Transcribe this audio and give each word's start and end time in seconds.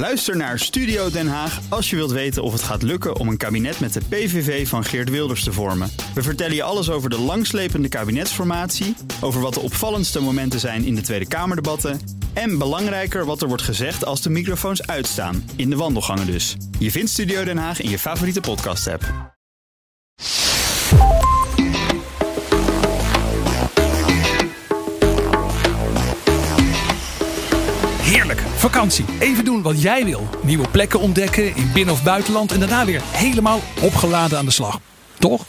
Luister 0.00 0.36
naar 0.36 0.58
Studio 0.58 1.10
Den 1.10 1.28
Haag 1.28 1.60
als 1.68 1.90
je 1.90 1.96
wilt 1.96 2.10
weten 2.10 2.42
of 2.42 2.52
het 2.52 2.62
gaat 2.62 2.82
lukken 2.82 3.16
om 3.16 3.28
een 3.28 3.36
kabinet 3.36 3.80
met 3.80 3.92
de 3.92 4.00
PVV 4.08 4.68
van 4.68 4.84
Geert 4.84 5.10
Wilders 5.10 5.44
te 5.44 5.52
vormen. 5.52 5.90
We 6.14 6.22
vertellen 6.22 6.54
je 6.54 6.62
alles 6.62 6.90
over 6.90 7.10
de 7.10 7.18
langslepende 7.18 7.88
kabinetsformatie, 7.88 8.96
over 9.20 9.40
wat 9.40 9.54
de 9.54 9.60
opvallendste 9.60 10.20
momenten 10.20 10.60
zijn 10.60 10.84
in 10.84 10.94
de 10.94 11.00
Tweede 11.00 11.28
Kamerdebatten 11.28 12.00
en 12.32 12.58
belangrijker 12.58 13.24
wat 13.24 13.42
er 13.42 13.48
wordt 13.48 13.62
gezegd 13.62 14.04
als 14.04 14.22
de 14.22 14.30
microfoons 14.30 14.86
uitstaan, 14.86 15.50
in 15.56 15.70
de 15.70 15.76
wandelgangen 15.76 16.26
dus. 16.26 16.56
Je 16.78 16.90
vindt 16.90 17.10
Studio 17.10 17.44
Den 17.44 17.58
Haag 17.58 17.80
in 17.80 17.90
je 17.90 17.98
favoriete 17.98 18.40
podcast-app. 18.40 19.38
Vakantie. 28.60 29.04
Even 29.18 29.44
doen 29.44 29.62
wat 29.62 29.82
jij 29.82 30.04
wil. 30.04 30.28
Nieuwe 30.42 30.68
plekken 30.68 31.00
ontdekken 31.00 31.56
in 31.56 31.70
binnen- 31.72 31.94
of 31.94 32.02
buitenland 32.02 32.52
en 32.52 32.58
daarna 32.60 32.84
weer 32.84 33.00
helemaal 33.04 33.60
opgeladen 33.80 34.38
aan 34.38 34.44
de 34.44 34.50
slag. 34.50 34.80
Toch? 35.18 35.46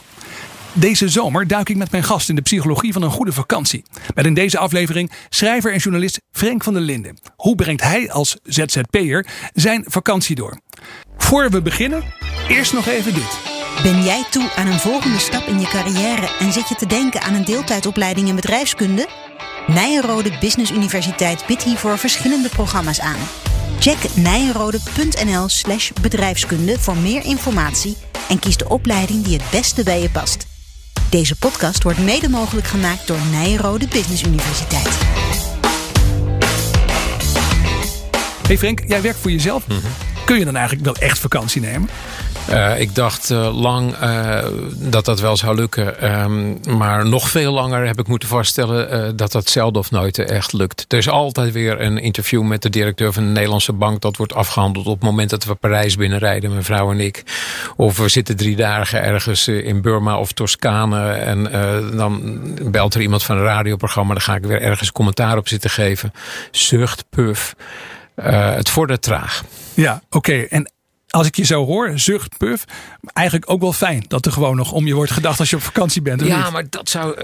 Deze 0.72 1.08
zomer 1.08 1.46
duik 1.46 1.68
ik 1.68 1.76
met 1.76 1.90
mijn 1.90 2.04
gast 2.04 2.28
in 2.28 2.34
de 2.34 2.42
psychologie 2.42 2.92
van 2.92 3.02
een 3.02 3.10
goede 3.10 3.32
vakantie. 3.32 3.84
Met 4.14 4.26
in 4.26 4.34
deze 4.34 4.58
aflevering 4.58 5.12
schrijver 5.28 5.72
en 5.72 5.78
journalist 5.78 6.20
Frank 6.30 6.64
van 6.64 6.72
der 6.72 6.82
Linden. 6.82 7.18
Hoe 7.36 7.54
brengt 7.54 7.82
hij 7.82 8.10
als 8.10 8.36
ZZP'er 8.42 9.26
zijn 9.52 9.84
vakantie 9.88 10.36
door? 10.36 10.60
Voor 11.16 11.50
we 11.50 11.62
beginnen, 11.62 12.02
eerst 12.48 12.72
nog 12.72 12.86
even 12.86 13.14
dit. 13.14 13.38
Ben 13.82 14.02
jij 14.02 14.24
toe 14.30 14.50
aan 14.56 14.66
een 14.66 14.78
volgende 14.78 15.18
stap 15.18 15.46
in 15.46 15.60
je 15.60 15.66
carrière 15.66 16.28
en 16.38 16.52
zit 16.52 16.68
je 16.68 16.74
te 16.74 16.86
denken 16.86 17.22
aan 17.22 17.34
een 17.34 17.44
deeltijdopleiding 17.44 18.28
in 18.28 18.34
bedrijfskunde? 18.34 19.08
Nijenrode 19.66 20.30
Business 20.40 20.70
Universiteit 20.70 21.44
biedt 21.46 21.62
hiervoor 21.62 21.98
verschillende 21.98 22.48
programma's 22.48 23.00
aan. 23.00 23.20
Check 23.78 24.14
nijenrode.nl 24.14 25.48
slash 25.48 25.90
bedrijfskunde 26.00 26.78
voor 26.78 26.96
meer 26.96 27.24
informatie 27.24 27.96
en 28.28 28.38
kies 28.38 28.56
de 28.56 28.68
opleiding 28.68 29.24
die 29.24 29.38
het 29.38 29.50
beste 29.50 29.82
bij 29.82 30.00
je 30.00 30.10
past. 30.10 30.46
Deze 31.10 31.36
podcast 31.36 31.82
wordt 31.82 31.98
mede 31.98 32.28
mogelijk 32.28 32.66
gemaakt 32.66 33.06
door 33.06 33.18
Nijenrode 33.30 33.86
Business 33.88 34.22
Universiteit. 34.22 34.98
Hey 38.46 38.58
Frank, 38.58 38.80
jij 38.86 39.02
werkt 39.02 39.18
voor 39.18 39.30
jezelf. 39.30 39.64
Kun 40.24 40.38
je 40.38 40.44
dan 40.44 40.56
eigenlijk 40.56 40.84
wel 40.84 40.96
echt 40.96 41.18
vakantie 41.18 41.60
nemen? 41.60 41.88
Uh, 42.50 42.80
ik 42.80 42.94
dacht 42.94 43.30
uh, 43.30 43.60
lang 43.60 44.02
uh, 44.02 44.38
dat 44.74 45.04
dat 45.04 45.20
wel 45.20 45.36
zou 45.36 45.56
lukken. 45.56 46.12
Um, 46.22 46.60
maar 46.76 47.06
nog 47.06 47.28
veel 47.28 47.52
langer 47.52 47.86
heb 47.86 47.98
ik 47.98 48.06
moeten 48.06 48.28
vaststellen 48.28 49.16
dat 49.16 49.32
dat 49.32 49.48
zelden 49.48 49.80
of 49.80 49.90
nooit 49.90 50.18
echt 50.18 50.52
lukt. 50.52 50.84
Er 50.88 50.98
is 50.98 51.08
altijd 51.08 51.52
weer 51.52 51.80
een 51.80 51.98
interview 51.98 52.42
met 52.42 52.62
de 52.62 52.70
directeur 52.70 53.12
van 53.12 53.24
de 53.24 53.30
Nederlandse 53.30 53.72
bank. 53.72 54.00
Dat 54.00 54.16
wordt 54.16 54.34
afgehandeld 54.34 54.86
op 54.86 54.94
het 54.94 55.02
moment 55.02 55.30
dat 55.30 55.44
we 55.44 55.54
Parijs 55.54 55.96
binnenrijden, 55.96 56.50
mijn 56.50 56.64
vrouw 56.64 56.90
en 56.90 57.00
ik. 57.00 57.22
Of 57.76 57.98
we 57.98 58.08
zitten 58.08 58.36
drie 58.36 58.56
dagen 58.56 59.02
ergens 59.02 59.48
in 59.48 59.80
Burma 59.80 60.18
of 60.18 60.32
Toscane. 60.32 61.10
En 61.12 61.42
dan 61.96 62.40
belt 62.70 62.94
er 62.94 63.00
iemand 63.00 63.22
van 63.22 63.36
een 63.36 63.42
radioprogramma. 63.42 64.12
Dan 64.12 64.22
ga 64.22 64.34
ik 64.34 64.44
weer 64.44 64.62
ergens 64.62 64.92
commentaar 64.92 65.36
op 65.36 65.48
zitten 65.48 65.70
geven. 65.70 66.12
Zucht, 66.50 67.04
puf. 67.10 67.54
het 68.14 68.68
vordert 68.68 69.02
traag. 69.02 69.44
Ja, 69.74 70.02
oké. 70.10 70.46
En 70.50 70.70
als 71.12 71.26
ik 71.26 71.36
je 71.36 71.44
zo 71.44 71.64
hoor, 71.64 71.92
zucht, 71.94 72.36
puf. 72.36 72.64
Eigenlijk 73.12 73.50
ook 73.50 73.60
wel 73.60 73.72
fijn 73.72 74.04
dat 74.08 74.26
er 74.26 74.32
gewoon 74.32 74.56
nog 74.56 74.72
om 74.72 74.86
je 74.86 74.94
wordt 74.94 75.10
gedacht 75.10 75.38
als 75.38 75.50
je 75.50 75.56
op 75.56 75.62
vakantie 75.62 76.02
bent. 76.02 76.20
Ja, 76.20 76.42
niet? 76.42 76.52
maar 76.52 76.64
dat 76.70 76.88
zou, 76.88 77.14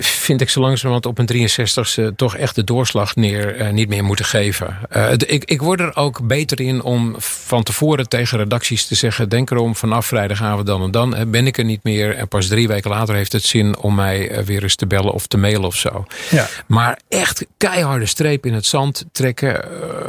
vind 0.00 0.40
ik 0.40 0.48
zo 0.48 0.60
langzamerhand 0.60 1.06
op 1.06 1.18
een 1.18 1.50
63ste 1.50 2.14
toch 2.16 2.36
echt 2.36 2.54
de 2.54 2.64
doorslag 2.64 3.16
neer, 3.16 3.60
uh, 3.60 3.68
niet 3.68 3.88
meer 3.88 4.04
moeten 4.04 4.24
geven. 4.24 4.76
Uh, 4.96 5.12
ik, 5.12 5.44
ik 5.44 5.62
word 5.62 5.80
er 5.80 5.96
ook 5.96 6.26
beter 6.26 6.60
in 6.60 6.82
om 6.82 7.14
van 7.18 7.62
tevoren 7.62 8.08
tegen 8.08 8.38
redacties 8.38 8.86
te 8.86 8.94
zeggen: 8.94 9.28
denk 9.28 9.50
erom, 9.50 9.76
vanaf 9.76 10.06
vrijdagavond 10.06 10.66
dan 10.66 10.82
en 10.82 10.90
dan 10.90 11.30
ben 11.30 11.46
ik 11.46 11.58
er 11.58 11.64
niet 11.64 11.84
meer. 11.84 12.14
En 12.14 12.28
pas 12.28 12.46
drie 12.46 12.68
weken 12.68 12.90
later 12.90 13.14
heeft 13.14 13.32
het 13.32 13.44
zin 13.44 13.78
om 13.78 13.94
mij 13.94 14.44
weer 14.44 14.62
eens 14.62 14.76
te 14.76 14.86
bellen 14.86 15.12
of 15.12 15.26
te 15.26 15.36
mailen 15.36 15.64
of 15.64 15.76
zo. 15.76 16.06
Ja. 16.30 16.48
Maar 16.66 16.98
echt 17.08 17.46
keiharde 17.56 18.06
streep 18.06 18.46
in 18.46 18.54
het 18.54 18.66
zand 18.66 19.04
trekken. 19.12 19.64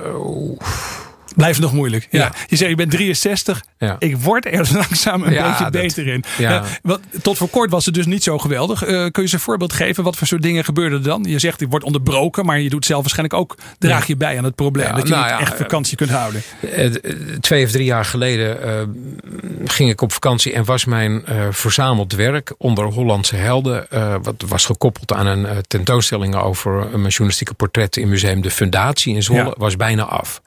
Uh, 0.05 0.57
Blijft 1.35 1.59
nog 1.59 1.73
moeilijk. 1.73 2.07
Ja. 2.11 2.19
Ja. 2.19 2.31
Je 2.47 2.55
zegt, 2.55 2.69
je 2.69 2.75
bent 2.75 2.91
63. 2.91 3.63
Ja. 3.77 3.95
Ik 3.99 4.17
word 4.17 4.45
er 4.45 4.69
langzaam 4.81 5.23
een 5.23 5.33
Ja, 5.33 5.47
beetje 5.49 5.63
dat- 5.63 5.71
beter 5.71 6.07
in. 6.07 6.23
wat, 6.81 6.99
tot 7.21 7.37
voor 7.37 7.49
kort 7.49 7.71
was 7.71 7.85
het 7.85 7.93
dus 7.93 8.05
niet 8.05 8.23
zo 8.23 8.37
geweldig. 8.37 8.83
Eh, 8.83 8.87
kun 8.87 9.09
je 9.13 9.21
eens 9.21 9.31
een 9.31 9.39
voorbeeld 9.39 9.73
geven? 9.73 10.03
Wat 10.03 10.17
voor 10.17 10.27
soort 10.27 10.41
dingen 10.41 10.63
gebeurde 10.65 10.95
er 10.95 11.03
dan? 11.03 11.23
Je 11.27 11.39
zegt, 11.39 11.59
je 11.59 11.67
wordt 11.67 11.85
onderbroken. 11.85 12.45
Maar 12.45 12.59
je 12.59 12.69
doet 12.69 12.85
zelf 12.85 13.01
waarschijnlijk 13.01 13.39
ook, 13.39 13.57
draag 13.77 14.07
je 14.07 14.15
bij 14.15 14.37
aan 14.37 14.43
het 14.43 14.55
probleem. 14.55 14.95
Dat 14.95 15.07
je 15.07 15.13
nou 15.13 15.31
niet 15.31 15.39
echt 15.41 15.57
vakantie 15.57 15.97
kunt 15.97 16.09
houden. 16.09 16.41
Eh, 16.61 16.85
eh, 16.85 16.93
twee 17.39 17.65
of 17.65 17.71
drie 17.71 17.85
jaar 17.85 18.05
geleden 18.05 18.63
eh, 18.63 18.73
ging 19.65 19.89
ik 19.89 20.01
op 20.01 20.11
vakantie 20.13 20.53
en 20.53 20.65
was 20.65 20.85
mijn 20.85 21.25
eh, 21.25 21.35
verzameld 21.51 22.13
werk 22.13 22.53
onder 22.57 22.85
Hollandse 22.85 23.35
helden. 23.35 23.89
eh, 23.91 24.15
wat 24.21 24.43
was 24.47 24.65
gekoppeld 24.65 25.13
aan 25.13 25.25
een 25.27 25.45
eh, 25.45 25.57
tentoonstelling 25.67 26.35
over 26.35 26.77
eh, 26.79 26.85
mijn 26.89 27.07
journalistieke 27.07 27.53
portretten 27.53 28.01
in 28.01 28.09
Museum 28.09 28.41
de 28.41 28.51
Fundatie 28.51 29.15
in 29.15 29.23
Zwolle. 29.23 29.55
Was 29.57 29.75
bijna 29.75 30.03
af. 30.03 30.41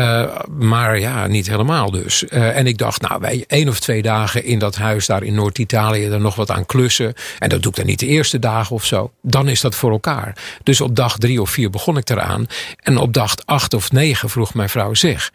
Eh, 0.00 0.24
maar 0.58 0.98
ja, 0.98 1.26
niet 1.26 1.48
helemaal 1.48 1.90
dus. 1.90 2.28
Eh, 2.28 2.56
en 2.56 2.66
ik 2.66 2.78
dacht, 2.78 3.00
nou, 3.00 3.20
wij 3.20 3.44
één 3.46 3.68
of 3.68 3.80
twee 3.80 4.02
dagen 4.02 4.44
in 4.44 4.58
dat 4.58 4.76
huis 4.76 5.06
daar 5.06 5.22
in 5.22 5.34
Noord-Italië 5.34 6.04
er 6.04 6.20
nog 6.20 6.34
wat 6.34 6.50
aan 6.50 6.66
klussen. 6.66 7.14
En 7.38 7.48
dat 7.48 7.62
doe 7.62 7.70
ik 7.70 7.76
dan 7.76 7.86
niet 7.86 7.98
de 7.98 8.06
eerste 8.06 8.38
dagen 8.38 8.76
of 8.76 8.84
zo. 8.84 9.12
Dan 9.22 9.48
is 9.48 9.60
dat 9.60 9.74
voor 9.74 9.90
elkaar. 9.90 10.36
Dus 10.62 10.80
op 10.80 10.96
dag 10.96 11.18
drie 11.18 11.40
of 11.40 11.50
vier 11.50 11.70
begon 11.70 11.96
ik 11.96 12.10
eraan. 12.10 12.46
En 12.76 12.96
op 12.98 13.12
dag 13.12 13.34
acht 13.44 13.74
of 13.74 13.92
negen 13.92 14.30
vroeg 14.30 14.54
mijn 14.54 14.68
vrouw 14.68 14.94
zich, 14.94 15.32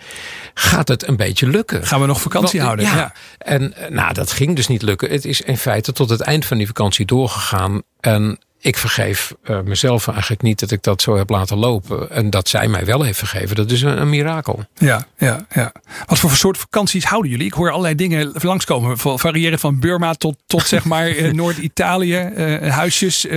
gaat 0.54 0.88
het 0.88 1.08
een 1.08 1.16
beetje 1.18 1.48
lukken? 1.48 1.86
Gaan 1.86 2.02
we 2.02 2.08
nog 2.08 2.22
vakantie 2.22 2.60
Want- 2.62 2.72
houden? 2.72 2.86
Ja. 2.86 2.96
Ja. 2.96 3.14
En 3.38 3.74
eh, 3.74 3.90
nou, 3.90 4.14
dat 4.14 4.32
ging 4.32 4.56
dus 4.56 4.68
niet 4.68 4.82
lukken. 4.82 5.10
Het 5.12 5.26
is 5.26 5.42
in 5.42 5.58
feite 5.58 5.92
tot 5.94 6.10
het 6.10 6.22
eind 6.22 6.46
van 6.46 6.58
die 6.58 6.68
vakantie 6.68 7.06
doorgegaan. 7.06 7.82
En 8.00 8.40
ik 8.66 8.78
vergeef 8.78 9.34
eh, 9.44 9.60
mezelf 9.62 10.08
eigenlijk 10.08 10.42
niet 10.42 10.60
dat 10.60 10.72
ik 10.72 10.84
dat 10.84 11.02
zo 11.02 11.18
heb 11.18 11.30
laten 11.30 11.58
lopen. 11.58 12.12
En 12.12 12.30
dat 12.30 12.50
zij 12.50 12.68
mij 12.68 12.86
wel 12.86 13.02
heeft 13.04 13.18
vergeven. 13.18 13.56
Dat 13.56 13.72
is 13.72 13.82
een, 13.82 14.02
een 14.02 14.10
mirakel. 14.10 14.66
Ja, 14.78 15.06
ja, 15.18 15.46
ja. 15.54 15.72
Wat 16.06 16.20
voor 16.20 16.32
soort 16.32 16.58
vakanties 16.58 17.06
houden 17.06 17.32
jullie? 17.32 17.46
Ik 17.46 17.54
hoor 17.54 17.70
allerlei 17.70 17.96
dingen 17.96 18.32
langskomen. 18.42 18.98
Variërend 18.98 19.60
van 19.62 19.80
Burma 19.80 20.14
tot, 20.14 20.36
tot 20.48 20.68
zeg 20.68 20.84
maar 20.86 21.08
eh, 21.08 21.32
Noord-Italië. 21.42 22.16
eh, 22.16 22.72
huisjes. 22.72 23.28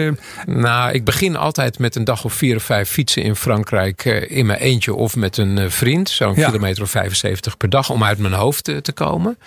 Nou, 0.46 0.92
ik 0.92 1.04
begin 1.04 1.36
altijd 1.36 1.78
met 1.78 1.94
een 1.96 2.04
dag 2.04 2.24
of 2.24 2.32
vier 2.32 2.56
of 2.56 2.62
vijf 2.62 2.88
fietsen 2.88 3.22
in 3.22 3.36
Frankrijk 3.36 4.04
in 4.28 4.46
mijn 4.46 4.58
eentje 4.58 4.94
of 4.94 5.16
met 5.16 5.36
een 5.36 5.70
vriend. 5.70 6.08
Zo'n 6.10 6.34
Ja. 6.36 6.46
kilometer 6.46 6.82
of 6.82 6.90
75 6.90 7.56
per 7.56 7.68
dag 7.70 7.90
om 7.90 8.04
uit 8.04 8.18
mijn 8.18 8.32
hoofd 8.34 8.64
te, 8.64 8.92
komen. 8.94 9.38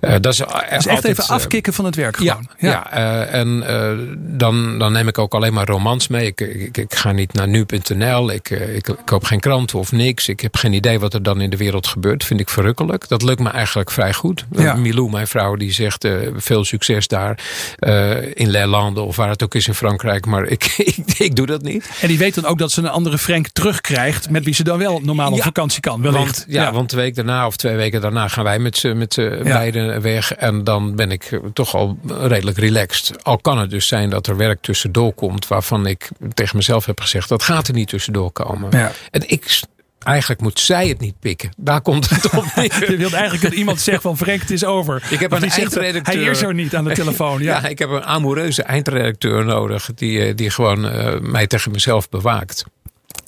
Dat 0.00 0.26
is, 0.26 0.36
dus 0.36 0.86
echt 0.86 1.04
even 1.04 1.26
afkicken 1.26 1.72
van 1.72 1.84
het 1.84 1.94
werk 1.96 2.18
Ja, 2.18 2.32
gewoon. 2.32 2.48
ja. 2.58 2.90
eh, 2.92 3.40
en 3.40 3.64
dan, 4.38 4.78
dan 4.78 4.96
neem 5.02 5.10
ik 5.10 5.18
ook 5.18 5.34
alleen 5.34 5.52
maar 5.52 5.66
romans 5.66 6.08
mee. 6.08 6.26
Ik, 6.26 6.40
ik, 6.40 6.76
ik 6.76 6.94
ga 6.94 7.12
niet 7.12 7.32
naar 7.32 7.48
nu.nl. 7.48 8.30
Ik, 8.30 8.50
eh, 8.50 8.74
ik, 8.76 8.88
ik 8.88 8.96
koop 9.04 9.24
geen 9.24 9.40
kranten 9.40 9.78
of 9.78 9.92
niks. 9.92 10.28
Ik 10.28 10.40
heb 10.40 10.56
geen 10.56 10.72
idee 10.72 10.98
wat 11.00 11.14
er 11.14 11.22
dan 11.22 11.40
in 11.40 11.50
de 11.50 11.56
wereld 11.56 11.86
gebeurt. 11.86 12.24
Vind 12.24 12.40
ik 12.40 12.48
verrukkelijk. 12.48 13.08
Dat 13.08 13.22
lukt 13.22 13.40
me 13.40 13.48
eigenlijk 13.50 13.90
vrij 13.90 14.12
goed. 14.12 14.44
Ja. 14.50 14.72
Eh, 14.72 14.78
Milou, 14.78 15.10
mijn 15.10 15.26
vrouw, 15.26 15.56
die 15.56 15.72
zegt 15.72 16.04
eh, 16.04 16.12
veel 16.36 16.64
succes 16.64 17.08
daar 17.08 17.38
eh, 17.78 18.16
in 18.34 18.50
Les 18.50 18.66
Landes 18.66 19.04
of 19.04 19.16
waar 19.16 19.28
het 19.28 19.42
ook 19.42 19.54
is 19.54 19.66
in 19.66 19.74
Frankrijk. 19.74 20.26
Maar 20.26 20.44
ik, 20.46 20.64
ik, 20.96 21.18
ik 21.18 21.36
doe 21.36 21.46
dat 21.46 21.62
niet. 21.62 21.90
En 22.00 22.08
die 22.08 22.18
weet 22.18 22.34
dan 22.34 22.44
ook 22.46 22.58
dat 22.58 22.72
ze 22.72 22.80
een 22.80 22.88
andere 22.88 23.18
Frank 23.18 23.48
terugkrijgt. 23.48 24.30
Met 24.30 24.44
wie 24.44 24.54
ze 24.54 24.64
dan 24.64 24.78
wel 24.78 25.00
normaal 25.00 25.30
op 25.30 25.36
Ja. 25.36 25.42
vakantie 25.42 25.80
kan. 25.80 26.02
Wellicht. 26.02 26.24
Want, 26.24 26.44
ja, 26.48 26.72
want 26.72 26.90
de 26.90 26.96
week 26.96 27.14
daarna 27.14 27.46
of 27.46 27.56
twee 27.56 27.76
weken 27.76 28.00
daarna 28.00 28.28
gaan 28.28 28.44
wij 28.44 28.58
met 28.58 28.76
z'n 28.76 28.96
met 28.96 29.14
beiden 29.42 30.00
weg. 30.00 30.32
En 30.32 30.64
dan 30.64 30.96
ben 30.96 31.10
ik 31.10 31.40
toch 31.52 31.74
al 31.74 31.98
redelijk 32.06 32.58
relaxed. 32.58 33.24
Al 33.24 33.38
kan 33.38 33.58
het 33.58 33.70
dus 33.70 33.86
zijn 33.86 34.10
dat 34.10 34.26
er 34.26 34.36
werk 34.36 34.60
tussendoor 34.92 35.14
komt. 35.14 35.48
Waarvan 35.48 35.86
ik 35.86 36.10
tegen 36.34 36.56
mezelf 36.56 36.86
heb 36.86 37.00
gezegd. 37.00 37.28
Dat 37.28 37.42
gaat 37.42 37.68
er 37.68 37.74
niet 37.74 37.88
tussendoor 37.88 38.30
komen. 38.30 38.70
Ja. 38.70 38.92
En 39.10 39.30
ik, 39.30 39.60
eigenlijk 39.98 40.40
moet 40.40 40.60
zij 40.60 40.88
het 40.88 41.00
niet 41.00 41.14
pikken. 41.20 41.50
Daar 41.56 41.80
komt 41.80 42.10
het 42.10 42.30
op 42.30 42.44
neer. 42.56 42.90
Je 42.90 42.96
wilt 42.96 43.12
eigenlijk 43.12 43.42
dat 43.42 43.52
iemand 43.52 43.80
zegt 43.80 44.02
van 44.02 44.16
Frank, 44.16 44.40
het 44.40 44.50
is 44.50 44.64
over. 44.64 45.02
Ik 45.10 45.20
heb 45.20 45.32
een 45.32 45.50
eindredacteur. 45.50 46.22
Hij 46.22 46.30
is 46.30 46.42
er 46.42 46.54
niet 46.54 46.76
aan 46.76 46.84
de 46.84 46.94
telefoon. 46.94 47.30
Ja. 47.42 47.60
Ja, 47.60 47.68
ik 47.68 47.78
heb 47.78 47.90
een 47.90 48.04
amoureuze 48.04 48.62
eindredacteur 48.62 49.44
nodig. 49.44 49.90
Die, 49.94 50.24
eh, 50.24 50.36
die 50.36 50.50
gewoon 50.50 50.88
eh, 50.88 51.20
mij 51.20 51.46
tegen 51.46 51.70
mezelf 51.70 52.08
bewaakt. 52.08 52.64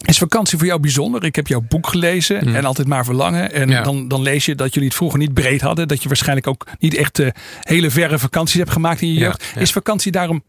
Is 0.05 0.19
vakantie 0.19 0.59
voor 0.59 0.67
jou 0.67 0.81
bijzonder? 0.81 1.25
Ik 1.25 1.37
heb 1.37 1.47
jouw 1.47 1.65
boek 1.69 1.87
gelezen 1.87 2.55
en 2.55 2.65
altijd 2.65 2.89
maar 2.89 3.05
verlangen. 3.05 3.53
En. 3.53 3.69
Ja. 3.69 3.83
dan, 3.83 4.09
dan 4.09 4.23
lees 4.23 4.47
je 4.47 4.55
dat 4.55 4.75
jullie 4.75 4.89
het 4.89 4.97
vroeger 4.97 5.19
niet 5.19 5.35
breed 5.35 5.61
hadden. 5.61 5.89
Dat 5.89 6.03
je 6.03 6.09
waarschijnlijk 6.09 6.47
ook 6.47 6.67
niet 6.79 6.95
echt 6.95 7.19
eh, 7.19 7.29
hele 7.61 7.91
verre 7.91 8.19
vakanties 8.19 8.59
hebt 8.59 8.71
gemaakt 8.71 9.01
in 9.01 9.09
je 9.09 9.15
Ja, 9.15 9.21
jeugd. 9.21 9.53
Is 9.57 9.73
vakantie 9.73 10.13
daarom 10.13 10.43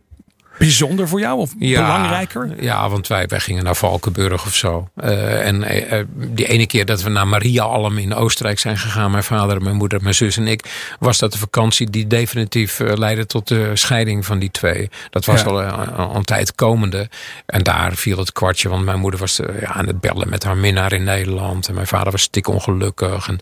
bijzonder 0.57 1.07
voor 1.07 1.19
jou 1.19 1.39
of 1.39 1.57
belangrijker? 1.57 2.63
Ja, 2.63 2.89
want 2.89 3.07
wij, 3.07 3.27
wij 3.27 3.39
gingen 3.39 3.63
naar 3.63 3.75
Valkenburg 3.75 4.45
of 4.45 4.55
zo. 4.55 4.89
Uh, 5.03 5.47
en 5.47 5.55
uh, 5.55 6.03
die 6.13 6.47
ene 6.47 6.67
keer 6.67 6.85
dat 6.85 7.01
we 7.01 7.09
naar 7.09 7.27
Maria 7.27 7.63
Alm 7.63 7.97
in 7.97 8.13
Oostenrijk 8.13 8.59
zijn 8.59 8.77
gegaan, 8.77 9.11
mijn 9.11 9.23
vader, 9.23 9.61
mijn 9.61 9.75
moeder, 9.75 10.01
mijn 10.01 10.15
zus 10.15 10.37
en 10.37 10.47
ik, 10.47 10.95
was 10.99 11.17
dat 11.17 11.31
de 11.31 11.37
vakantie 11.37 11.89
die 11.89 12.07
definitief 12.07 12.79
leidde 12.79 13.25
tot 13.25 13.47
de 13.47 13.71
scheiding 13.73 14.25
van 14.25 14.39
die 14.39 14.51
twee. 14.51 14.89
Dat 15.09 15.25
was 15.25 15.45
al 15.45 15.61
een, 15.61 16.15
een 16.15 16.25
tijd 16.25 16.55
komende. 16.55 17.09
En 17.45 17.63
daar 17.63 17.93
viel 17.95 18.17
het 18.17 18.31
kwartje, 18.31 18.69
want 18.69 18.85
mijn 18.85 18.99
moeder 18.99 19.19
was 19.19 19.39
ja, 19.59 19.67
aan 19.67 19.87
het 19.87 19.99
bellen 19.99 20.29
met 20.29 20.43
haar 20.43 20.57
minnaar 20.57 20.93
in 20.93 21.03
Nederland. 21.03 21.67
En 21.67 21.73
mijn 21.73 21.87
vader 21.87 22.11
was 22.11 22.21
stik 22.21 22.47
ongelukkig. 22.47 23.27
En 23.27 23.39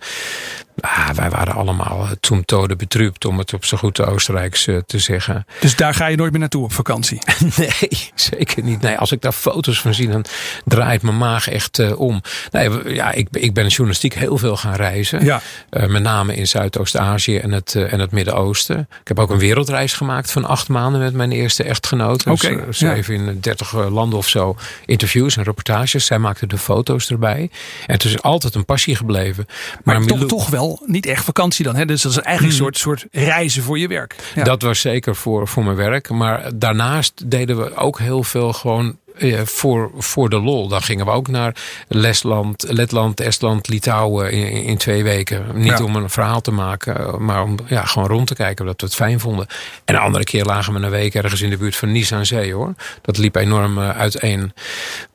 Ah, 0.80 1.10
wij 1.10 1.30
waren 1.30 1.54
allemaal 1.54 2.08
toen 2.20 2.46
tode 2.46 2.76
betrupt, 2.76 3.26
om 3.26 3.38
het 3.38 3.54
op 3.54 3.66
zo 3.66 3.78
goed 3.78 4.02
Oostenrijks 4.02 4.68
uh, 4.68 4.78
te 4.86 5.00
zeggen. 5.00 5.46
Dus 5.60 5.76
daar 5.76 5.94
ga 5.94 6.08
je 6.08 6.16
nooit 6.16 6.32
meer 6.32 6.40
naartoe 6.40 6.64
op 6.64 6.74
vakantie? 6.74 7.22
nee, 7.58 8.12
zeker 8.16 8.64
niet. 8.64 8.82
Nee, 8.82 8.98
als 8.98 9.12
ik 9.12 9.22
daar 9.22 9.32
foto's 9.32 9.82
van 9.82 9.94
zie, 9.94 10.10
dan 10.10 10.26
draait 10.66 11.02
mijn 11.02 11.18
maag 11.18 11.50
echt 11.50 11.80
uh, 11.80 12.00
om. 12.00 12.22
Nee, 12.52 12.94
ja, 12.94 13.12
ik, 13.12 13.28
ik 13.32 13.54
ben 13.54 13.68
journalistiek 13.68 14.14
heel 14.14 14.38
veel 14.38 14.58
gaan 14.58 14.76
reizen. 14.76 15.26
Ja. 15.26 15.42
Uh, 15.72 15.86
met 15.86 16.02
name 16.02 16.36
in 16.36 16.48
Zuidoost-Azië 16.48 17.38
en 17.38 17.52
het, 17.52 17.76
en 17.76 18.00
het 18.00 18.12
Midden-Oosten. 18.12 18.80
Ik 19.02 19.08
heb 19.08 19.20
ook 19.20 19.30
een 19.30 19.40
wereldreis 19.40 19.94
gemaakt 19.94 20.32
van 20.32 20.46
acht 20.46 20.70
maanden 20.70 21.02
met 21.02 21.14
mijn 21.14 21.32
eerste 21.32 21.64
echtgenoot. 21.64 22.24
Dus, 22.24 22.78
schreef 22.78 23.10
in 23.10 23.40
dertig 23.40 23.90
landen 23.90 24.18
of 24.18 24.28
zo 24.28 24.56
interviews 24.86 25.38
en 25.38 25.44
reportages. 25.44 26.06
Zij 26.06 26.20
maakte 26.20 26.48
de 26.48 26.58
foto's 26.58 27.10
erbij. 27.10 27.50
En 27.88 27.94
het 27.94 28.04
is 28.04 28.22
altijd 28.22 28.56
een 28.56 28.66
passie 28.66 28.96
gebleven. 28.96 29.46
Maar, 29.84 30.00
maar 30.00 30.08
toch, 30.08 30.26
toch 30.26 30.50
wel 30.50 30.63
niet 30.86 31.06
echt 31.06 31.26
vakantie 31.26 31.66
dan. 31.66 31.76
Hè? 31.76 31.86
Dus 31.86 32.02
dat 32.02 32.12
is 32.12 32.18
eigenlijk 32.18 32.54
een 32.54 32.64
hmm. 32.64 32.74
soort, 32.74 33.02
soort 33.02 33.06
reizen 33.12 33.64
voor 33.64 33.80
je 33.80 33.88
werk. 33.88 34.16
Dat 34.44 34.62
was 34.62 34.80
zeker 34.80 35.16
voor, 35.16 35.48
voor 35.48 35.64
mijn 35.64 35.76
werk. 35.76 36.10
Maar 36.10 36.52
daarnaast 36.56 37.32
deden 37.32 37.58
we 37.58 37.76
ook 37.76 38.00
heel 38.00 38.24
veel 38.24 38.54
gewoon 38.54 38.98
voor, 39.44 39.92
voor 39.98 40.30
de 40.30 40.40
lol. 40.40 40.68
Dan 40.68 40.82
gingen 40.82 41.06
we 41.06 41.12
ook 41.12 41.28
naar 41.28 41.56
Lesland, 41.88 42.66
Letland, 42.68 43.20
Estland, 43.20 43.68
Litouwen 43.68 44.32
in, 44.32 44.64
in 44.64 44.78
twee 44.78 45.04
weken. 45.04 45.46
Niet 45.54 45.82
om 45.82 45.96
een 45.96 46.10
verhaal 46.10 46.42
te 46.42 46.52
maken, 46.52 47.26
maar 47.26 47.44
om 47.44 47.58
ja, 47.68 47.86
gewoon 47.86 48.08
rond 48.08 48.28
te 48.28 48.36
kijken 48.36 48.66
dat 48.66 48.82
we 48.82 48.86
het 48.86 48.96
fijn 48.96 49.20
vonden. 49.20 49.48
En 49.86 49.96
een 49.96 50.02
andere 50.02 50.24
keer 50.24 50.46
lagen 50.46 50.74
we 50.74 50.80
een 50.80 50.90
week 50.90 51.16
ergens 51.16 51.42
in 51.42 51.50
de 51.50 51.58
buurt 51.58 51.76
van 51.76 51.92
Nice 51.92 52.16
aan 52.16 52.26
zee 52.26 52.54
hoor. 52.54 52.74
Dat 53.02 53.18
liep 53.18 53.36
enorm 53.36 53.78
uh, 53.78 53.90
uiteen. 53.90 54.54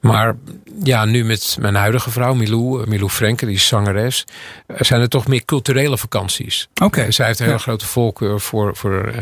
Maar 0.00 0.36
ja, 0.82 1.04
nu 1.04 1.24
met 1.24 1.56
mijn 1.60 1.74
huidige 1.74 2.10
vrouw 2.10 2.34
Milou, 2.34 2.88
Milou 2.88 3.10
Frenke, 3.10 3.46
die 3.46 3.54
is 3.54 3.66
zangeres, 3.66 4.24
zijn 4.76 5.00
er 5.00 5.08
toch 5.08 5.26
meer 5.26 5.44
culturele 5.44 5.98
vakanties. 5.98 6.68
Oké. 6.82 7.10
Zij 7.10 7.26
heeft 7.26 7.38
een 7.38 7.46
hele 7.46 7.58
grote 7.58 7.86
voorkeur 7.86 8.40
voor, 8.40 8.76
voor 8.76 9.12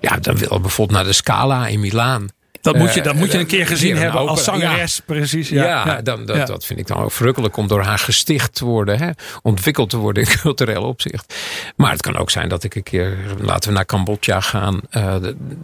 ja, 0.00 0.16
dan 0.16 0.36
wil 0.36 0.60
bijvoorbeeld 0.60 0.98
naar 0.98 1.06
de 1.06 1.12
Scala 1.12 1.66
in 1.66 1.80
Milaan. 1.80 2.28
Dat 2.62 2.76
moet 2.76 2.94
je, 2.94 3.02
dat 3.02 3.14
moet 3.14 3.32
je 3.32 3.38
een 3.38 3.46
keer 3.46 3.66
gezien 3.66 3.96
hebben 3.96 4.20
als 4.20 4.44
zangeres, 4.44 5.00
precies. 5.04 5.48
Ja, 5.48 5.64
ja, 5.64 6.02
Dan, 6.02 6.26
dat, 6.26 6.46
dat 6.46 6.64
vind 6.64 6.78
ik 6.78 6.86
dan 6.86 6.96
ook 6.96 7.12
verrukkelijk 7.12 7.56
om 7.56 7.66
door 7.66 7.82
haar 7.82 7.98
gesticht 7.98 8.54
te 8.54 8.64
worden. 8.64 8.98
Hè? 8.98 9.10
Ontwikkeld 9.42 9.90
te 9.90 9.96
worden 9.96 10.22
in 10.22 10.28
cultureel 10.42 10.82
opzicht. 10.82 11.34
Maar 11.76 11.90
het 11.90 12.02
kan 12.02 12.16
ook 12.16 12.30
zijn 12.30 12.48
dat 12.48 12.64
ik 12.64 12.74
een 12.74 12.82
keer, 12.82 13.16
laten 13.40 13.68
we 13.68 13.74
naar 13.74 13.86
Cambodja 13.86 14.40
gaan. 14.40 14.80
Uh, 14.96 15.14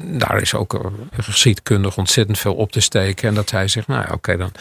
daar 0.02 0.40
is 0.40 0.54
ook 0.54 0.92
geschiedkundig 1.20 1.96
ontzettend 1.96 2.38
veel 2.38 2.54
op 2.54 2.72
te 2.72 2.80
steken. 2.80 3.28
En 3.28 3.34
dat 3.34 3.50
hij 3.50 3.68
zegt, 3.68 3.86
nou 3.86 4.12
oké, 4.12 4.36
dan 4.36 4.52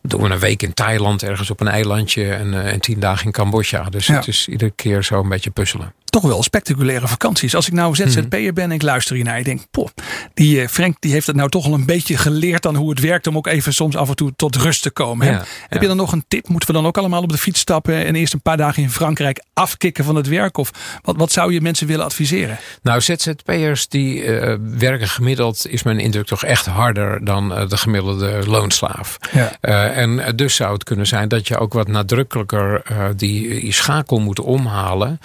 doen 0.00 0.22
we 0.22 0.30
een 0.30 0.38
week 0.38 0.62
in 0.62 0.74
Thailand 0.74 1.22
ergens 1.22 1.50
op 1.50 1.60
een 1.60 1.68
eilandje. 1.68 2.32
En, 2.32 2.52
uh, 2.52 2.72
en 2.72 2.80
tien 2.80 3.00
dagen 3.00 3.26
in 3.26 3.32
Cambodja. 3.32 3.82
Dus 3.82 4.06
het 4.06 4.28
is 4.28 4.48
iedere 4.48 4.70
keer 4.70 5.04
zo 5.04 5.20
een 5.20 5.28
beetje 5.28 5.50
puzzelen 5.50 5.92
toch 6.20 6.30
wel 6.30 6.42
spectaculaire 6.42 7.08
vakanties. 7.08 7.54
Als 7.54 7.66
ik 7.66 7.72
nou 7.72 7.94
ZZP'er 7.94 8.40
mhm. 8.40 8.54
ben 8.54 8.64
en 8.64 8.72
ik 8.72 8.82
luister 8.82 9.14
hiernaar. 9.14 9.38
Ik 9.38 9.44
denk, 9.44 9.60
poh, 9.70 9.88
die 10.34 10.60
uh, 10.60 10.68
Frank 10.68 10.96
die 11.00 11.12
heeft 11.12 11.26
het 11.26 11.36
nou 11.36 11.48
toch 11.48 11.66
al 11.66 11.74
een 11.74 11.86
beetje 11.86 12.16
geleerd 12.16 12.62
dan 12.62 12.74
hoe 12.74 12.90
het 12.90 13.00
werkt. 13.00 13.26
Om 13.26 13.36
ook 13.36 13.46
even 13.46 13.74
soms 13.74 13.96
af 13.96 14.08
en 14.08 14.16
toe 14.16 14.32
tot 14.36 14.56
rust 14.56 14.82
te 14.82 14.90
komen. 14.90 15.26
Ja, 15.26 15.44
Heb 15.68 15.82
je 15.82 15.88
dan 15.88 15.96
nog 15.96 16.12
een 16.12 16.24
tip? 16.28 16.48
Moeten 16.48 16.68
we 16.68 16.74
dan 16.74 16.86
ook 16.86 16.98
allemaal 16.98 17.22
op 17.22 17.32
de 17.32 17.38
fiets 17.38 17.60
stappen 17.60 18.04
en 18.04 18.14
eerst 18.14 18.32
een 18.32 18.40
paar 18.40 18.56
dagen 18.56 18.82
in 18.82 18.90
Frankrijk 18.90 19.44
afkicken 19.52 20.04
van 20.04 20.14
het 20.14 20.28
werk? 20.28 20.58
Of 20.58 20.70
wat, 21.02 21.16
wat 21.16 21.32
zou 21.32 21.52
je 21.52 21.60
mensen 21.60 21.86
willen 21.86 22.04
adviseren? 22.04 22.58
Nou, 22.82 23.00
ZZP'ers 23.00 23.88
die 23.88 24.24
uh, 24.24 24.54
werken 24.78 25.08
gemiddeld, 25.08 25.66
is 25.68 25.82
mijn 25.82 25.98
indruk 25.98 26.26
toch 26.26 26.44
echt 26.44 26.66
harder 26.66 27.24
dan 27.24 27.52
uh, 27.52 27.68
de 27.68 27.76
gemiddelde 27.76 28.42
loonslaaf. 28.46 29.16
Ja. 29.32 29.58
en 29.90 30.36
dus 30.36 30.54
zou 30.54 30.72
het 30.72 30.84
kunnen 30.84 31.06
zijn 31.06 31.28
dat 31.28 31.48
je 31.48 31.58
ook 31.58 31.72
wat 31.72 31.88
nadrukkelijker 31.88 32.82
die, 33.16 33.60
die 33.60 33.72
schakel 33.72 34.18
moet 34.18 34.40
omhalen. 34.40 35.20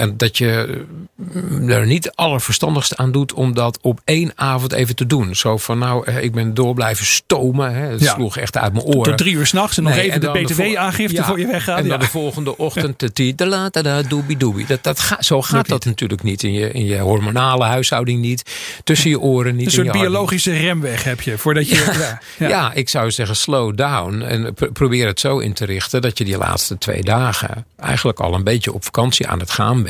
En 0.00 0.16
dat 0.16 0.38
je 0.38 0.84
er 1.68 1.86
niet 1.86 2.10
allerverstandigst 2.14 2.96
aan 2.96 3.12
doet 3.12 3.32
om 3.32 3.54
dat 3.54 3.78
op 3.82 4.00
één 4.04 4.32
avond 4.34 4.72
even 4.72 4.96
te 4.96 5.06
doen. 5.06 5.36
Zo 5.36 5.56
van 5.56 5.78
nou, 5.78 6.10
ik 6.10 6.32
ben 6.32 6.54
door 6.54 6.74
blijven 6.74 7.06
stomen. 7.06 7.74
Hè. 7.74 7.86
Het 7.86 8.04
sloeg 8.04 8.36
echt 8.36 8.56
uit 8.56 8.72
mijn 8.72 8.84
oren. 8.84 9.02
Tot 9.02 9.18
drie 9.18 9.34
uur 9.34 9.46
s'nachts 9.46 9.76
en 9.76 9.82
nog 9.82 9.96
even 9.96 10.20
de 10.20 10.30
btw-aangifte 10.30 11.24
voor 11.24 11.38
je 11.38 11.46
weggaan. 11.46 11.78
En 11.78 11.88
dan 11.88 11.98
de 11.98 12.06
volgende 12.06 12.58
ochtend 12.58 13.16
de 13.16 13.34
da 13.34 14.02
doobie 14.02 14.36
doobie. 14.36 14.66
Dat, 14.66 14.82
dat 14.82 15.00
ga, 15.00 15.22
zo 15.22 15.42
gaat 15.42 15.68
dat 15.68 15.84
natuurlijk 15.84 16.22
niet 16.22 16.42
in 16.42 16.52
je, 16.52 16.70
in 16.70 16.84
je 16.84 16.98
hormonale 16.98 17.64
huishouding 17.64 18.20
niet. 18.20 18.50
Tussen 18.84 19.10
je 19.10 19.20
oren 19.20 19.56
niet. 19.56 19.66
Een 19.66 19.72
soort 19.72 19.92
biologische 19.92 20.52
remweg 20.52 21.04
heb 21.04 21.20
je. 21.20 21.38
Voordat 21.38 21.68
je 21.68 22.18
ja, 22.38 22.48
ja. 22.48 22.72
ik 22.72 22.88
zou 22.88 23.10
zeggen 23.10 23.36
slow 23.36 23.76
down. 23.76 24.22
En 24.22 24.54
probeer 24.72 25.06
het 25.06 25.20
zo 25.20 25.38
in 25.38 25.52
te 25.52 25.64
richten 25.64 26.02
dat 26.02 26.18
je 26.18 26.24
die 26.24 26.36
laatste 26.36 26.78
twee 26.78 27.02
dagen 27.02 27.66
eigenlijk 27.76 28.20
al 28.20 28.34
een 28.34 28.44
beetje 28.44 28.72
op 28.72 28.84
vakantie 28.84 29.28
aan 29.28 29.40
het 29.40 29.50
gaan 29.50 29.82
bent. 29.82 29.88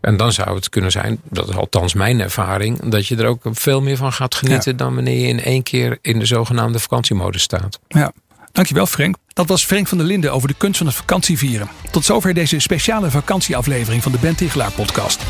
En 0.00 0.16
dan 0.16 0.32
zou 0.32 0.54
het 0.54 0.68
kunnen 0.68 0.90
zijn, 0.90 1.20
dat 1.30 1.48
is 1.48 1.54
althans 1.54 1.94
mijn 1.94 2.20
ervaring, 2.20 2.90
dat 2.90 3.06
je 3.06 3.16
er 3.16 3.26
ook 3.26 3.42
veel 3.50 3.80
meer 3.80 3.96
van 3.96 4.12
gaat 4.12 4.34
genieten 4.34 4.76
dan 4.76 4.94
wanneer 4.94 5.20
je 5.20 5.26
in 5.26 5.42
één 5.42 5.62
keer 5.62 5.98
in 6.02 6.18
de 6.18 6.26
zogenaamde 6.26 6.78
vakantiemodus 6.78 7.42
staat. 7.42 7.78
Ja. 7.88 8.12
Dankjewel 8.52 8.86
Frank. 8.86 9.16
Dat 9.32 9.48
was 9.48 9.64
Frank 9.64 9.88
van 9.88 9.98
der 9.98 10.06
Linden 10.06 10.32
over 10.32 10.48
de 10.48 10.54
kunst 10.54 10.78
van 10.78 10.86
het 10.86 10.96
vakantievieren. 10.96 11.68
Tot 11.90 12.04
zover 12.04 12.34
deze 12.34 12.58
speciale 12.58 13.10
vakantieaflevering 13.10 14.02
van 14.02 14.12
de 14.12 14.18
Ben 14.18 14.34
Tichelaar 14.34 14.72
podcast. 14.72 15.20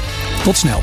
Tot 0.43 0.57
snel. 0.57 0.83